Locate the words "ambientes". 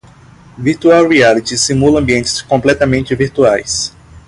1.99-2.41